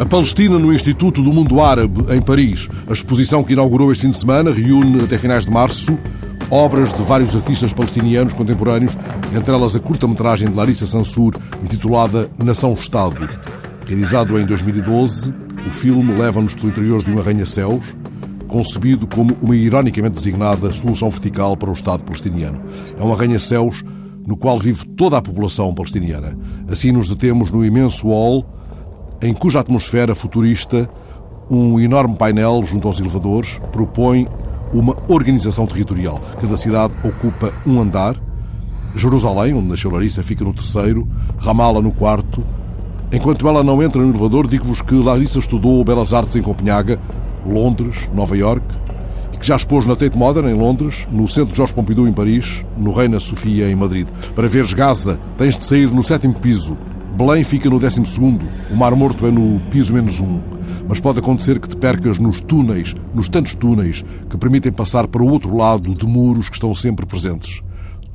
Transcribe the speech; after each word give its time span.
A 0.00 0.06
Palestina 0.06 0.58
no 0.58 0.72
Instituto 0.72 1.22
do 1.22 1.30
Mundo 1.30 1.60
Árabe, 1.60 2.06
em 2.14 2.22
Paris. 2.22 2.70
A 2.88 2.92
exposição 2.94 3.44
que 3.44 3.52
inaugurou 3.52 3.92
este 3.92 4.06
fim 4.06 4.10
de 4.10 4.16
semana 4.16 4.50
reúne, 4.50 5.04
até 5.04 5.18
finais 5.18 5.44
de 5.44 5.50
março, 5.50 5.98
obras 6.50 6.94
de 6.94 7.02
vários 7.02 7.36
artistas 7.36 7.74
palestinianos 7.74 8.32
contemporâneos, 8.32 8.96
entre 9.36 9.52
elas 9.52 9.76
a 9.76 9.78
curta-metragem 9.78 10.48
de 10.48 10.56
Larissa 10.56 10.86
Sansur, 10.86 11.34
intitulada 11.62 12.30
Nação-Estado. 12.42 13.28
Realizado 13.86 14.38
em 14.38 14.46
2012, 14.46 15.34
o 15.66 15.70
filme 15.70 16.14
leva-nos 16.14 16.54
pelo 16.54 16.68
interior 16.68 17.04
de 17.04 17.10
um 17.10 17.18
arranha-céus, 17.18 17.94
concebido 18.48 19.06
como 19.06 19.36
uma 19.42 19.54
ironicamente 19.54 20.14
designada 20.14 20.72
solução 20.72 21.10
vertical 21.10 21.58
para 21.58 21.68
o 21.68 21.74
Estado 21.74 22.04
palestiniano. 22.04 22.56
É 22.98 23.04
um 23.04 23.12
arranha-céus 23.12 23.84
no 24.26 24.34
qual 24.34 24.58
vive 24.58 24.82
toda 24.96 25.18
a 25.18 25.22
população 25.22 25.74
palestiniana. 25.74 26.38
Assim 26.70 26.90
nos 26.90 27.06
detemos 27.06 27.50
no 27.50 27.62
imenso 27.62 28.08
hall 28.08 28.59
em 29.22 29.34
cuja 29.34 29.60
atmosfera 29.60 30.14
futurista 30.14 30.88
um 31.50 31.80
enorme 31.80 32.14
painel 32.16 32.62
junto 32.64 32.86
aos 32.86 33.00
elevadores 33.00 33.60
propõe 33.72 34.26
uma 34.72 34.96
organização 35.08 35.66
territorial. 35.66 36.20
Cada 36.40 36.56
cidade 36.56 36.94
ocupa 37.02 37.52
um 37.66 37.80
andar. 37.80 38.16
Jerusalém, 38.94 39.54
onde 39.54 39.68
nasceu 39.68 39.90
Larissa, 39.90 40.22
fica 40.22 40.44
no 40.44 40.52
terceiro, 40.52 41.06
Ramala 41.38 41.82
no 41.82 41.90
quarto. 41.90 42.42
Enquanto 43.12 43.48
ela 43.48 43.64
não 43.64 43.82
entra 43.82 44.00
no 44.00 44.10
elevador, 44.10 44.46
digo-vos 44.46 44.80
que 44.80 44.94
Larissa 44.94 45.40
estudou 45.40 45.84
Belas 45.84 46.14
Artes 46.14 46.36
em 46.36 46.42
Copenhaga, 46.42 46.98
Londres, 47.44 48.08
Nova 48.14 48.36
York, 48.36 48.64
e 49.32 49.36
que 49.36 49.46
já 49.46 49.56
expôs 49.56 49.86
na 49.86 49.96
Tate 49.96 50.16
Modern, 50.16 50.48
em 50.48 50.54
Londres, 50.54 51.06
no 51.10 51.26
Centro 51.26 51.54
Jorge 51.54 51.74
Pompidou, 51.74 52.06
em 52.06 52.12
Paris, 52.12 52.64
no 52.76 52.92
Reina 52.92 53.18
Sofia, 53.18 53.68
em 53.68 53.74
Madrid. 53.74 54.06
Para 54.34 54.48
veres 54.48 54.72
Gaza, 54.72 55.18
tens 55.36 55.58
de 55.58 55.64
sair 55.64 55.90
no 55.90 56.02
sétimo 56.02 56.34
piso, 56.34 56.76
Belém 57.16 57.44
fica 57.44 57.68
no 57.68 57.78
12 57.78 58.00
o 58.70 58.76
Mar 58.76 58.94
Morto 58.94 59.26
é 59.26 59.30
no 59.30 59.60
piso 59.70 59.92
menos 59.92 60.20
um. 60.20 60.40
Mas 60.88 61.00
pode 61.00 61.18
acontecer 61.18 61.60
que 61.60 61.68
te 61.68 61.76
percas 61.76 62.18
nos 62.18 62.40
túneis, 62.40 62.94
nos 63.14 63.28
tantos 63.28 63.54
túneis 63.54 64.04
que 64.28 64.36
permitem 64.36 64.72
passar 64.72 65.06
para 65.06 65.22
o 65.22 65.28
outro 65.28 65.56
lado 65.56 65.94
de 65.94 66.06
muros 66.06 66.48
que 66.48 66.56
estão 66.56 66.74
sempre 66.74 67.06
presentes. 67.06 67.62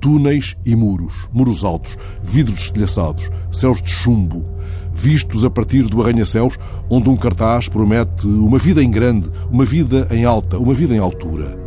Túneis 0.00 0.56
e 0.64 0.74
muros, 0.74 1.28
muros 1.32 1.64
altos, 1.64 1.96
vidros 2.22 2.60
estilhaçados, 2.60 3.30
céus 3.50 3.80
de 3.82 3.90
chumbo, 3.90 4.44
vistos 4.92 5.44
a 5.44 5.50
partir 5.50 5.84
do 5.84 6.02
arranha-céus, 6.02 6.58
onde 6.88 7.08
um 7.08 7.16
cartaz 7.16 7.68
promete 7.68 8.26
uma 8.26 8.58
vida 8.58 8.82
em 8.82 8.90
grande, 8.90 9.30
uma 9.50 9.64
vida 9.64 10.08
em 10.10 10.24
alta, 10.24 10.58
uma 10.58 10.74
vida 10.74 10.94
em 10.94 10.98
altura. 10.98 11.58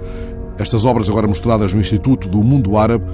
Estas 0.58 0.86
obras, 0.86 1.10
agora 1.10 1.28
mostradas 1.28 1.74
no 1.74 1.82
Instituto 1.82 2.30
do 2.30 2.42
Mundo 2.44 2.78
Árabe, 2.78 3.06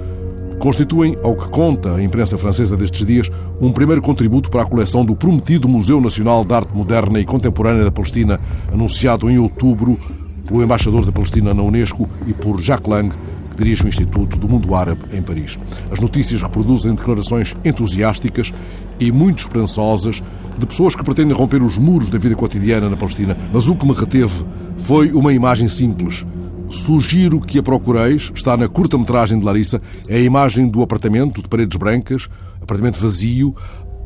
constituem, 0.62 1.16
ao 1.24 1.34
que 1.34 1.48
conta 1.48 1.96
a 1.96 2.02
imprensa 2.02 2.38
francesa 2.38 2.76
destes 2.76 3.04
dias, 3.04 3.28
um 3.60 3.72
primeiro 3.72 4.00
contributo 4.00 4.48
para 4.48 4.62
a 4.62 4.64
coleção 4.64 5.04
do 5.04 5.16
prometido 5.16 5.68
Museu 5.68 6.00
Nacional 6.00 6.44
de 6.44 6.54
Arte 6.54 6.72
Moderna 6.72 7.18
e 7.18 7.24
Contemporânea 7.24 7.82
da 7.82 7.90
Palestina, 7.90 8.38
anunciado 8.72 9.28
em 9.28 9.38
outubro 9.38 9.98
pelo 10.46 10.62
embaixador 10.62 11.04
da 11.04 11.10
Palestina 11.10 11.52
na 11.52 11.64
Unesco 11.64 12.08
e 12.28 12.32
por 12.32 12.60
Jacques 12.60 12.88
Lang, 12.88 13.12
que 13.50 13.56
dirige 13.56 13.84
o 13.84 13.88
Instituto 13.88 14.38
do 14.38 14.48
Mundo 14.48 14.72
Árabe 14.72 15.00
em 15.12 15.20
Paris. 15.20 15.58
As 15.90 15.98
notícias 15.98 16.40
reproduzem 16.40 16.94
declarações 16.94 17.56
entusiásticas 17.64 18.52
e 19.00 19.10
muito 19.10 19.40
esperançosas 19.40 20.22
de 20.56 20.64
pessoas 20.64 20.94
que 20.94 21.02
pretendem 21.02 21.36
romper 21.36 21.60
os 21.60 21.76
muros 21.76 22.08
da 22.08 22.18
vida 22.18 22.36
cotidiana 22.36 22.88
na 22.88 22.96
Palestina, 22.96 23.36
mas 23.52 23.68
o 23.68 23.74
que 23.74 23.84
me 23.84 23.94
reteve 23.94 24.44
foi 24.78 25.10
uma 25.10 25.32
imagem 25.32 25.66
simples 25.66 26.24
Sugiro 26.72 27.38
que 27.38 27.58
a 27.58 27.62
procureis, 27.62 28.32
está 28.34 28.56
na 28.56 28.66
curta-metragem 28.66 29.38
de 29.38 29.44
Larissa, 29.44 29.80
é 30.08 30.16
a 30.16 30.22
imagem 30.22 30.66
do 30.66 30.82
apartamento 30.82 31.42
de 31.42 31.46
paredes 31.46 31.76
brancas, 31.76 32.30
apartamento 32.62 32.98
vazio, 32.98 33.54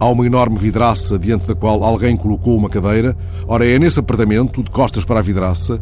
há 0.01 0.07
uma 0.07 0.27
enorme 0.27 0.59
vidraça 0.59 1.17
diante 1.17 1.47
da 1.47 1.55
qual 1.55 1.85
alguém 1.85 2.17
colocou 2.17 2.57
uma 2.57 2.69
cadeira. 2.69 3.17
Ora, 3.47 3.65
é 3.65 3.79
nesse 3.79 4.01
apartamento, 4.01 4.65
de 4.65 4.71
costas 4.73 5.05
para 5.05 5.21
a 5.21 5.23
vidraça, 5.23 5.81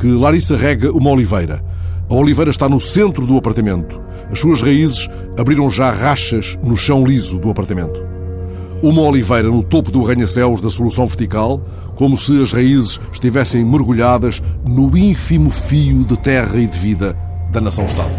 que 0.00 0.06
Larissa 0.06 0.56
rega 0.56 0.92
uma 0.92 1.10
oliveira. 1.10 1.64
A 2.08 2.14
oliveira 2.14 2.52
está 2.52 2.68
no 2.68 2.78
centro 2.78 3.26
do 3.26 3.36
apartamento. 3.36 4.00
As 4.30 4.38
suas 4.38 4.62
raízes 4.62 5.08
abriram 5.36 5.68
já 5.68 5.90
rachas 5.90 6.56
no 6.62 6.76
chão 6.76 7.04
liso 7.04 7.40
do 7.40 7.50
apartamento. 7.50 8.09
Uma 8.82 9.02
oliveira 9.02 9.48
no 9.48 9.62
topo 9.62 9.90
do 9.90 10.02
arranha-céus 10.04 10.60
da 10.60 10.70
solução 10.70 11.06
vertical, 11.06 11.60
como 11.96 12.16
se 12.16 12.40
as 12.40 12.52
raízes 12.52 12.98
estivessem 13.12 13.62
mergulhadas 13.62 14.42
no 14.64 14.96
ínfimo 14.96 15.50
fio 15.50 16.02
de 16.04 16.18
terra 16.18 16.58
e 16.58 16.66
de 16.66 16.78
vida 16.78 17.14
da 17.52 17.60
nação-Estado. 17.60 18.16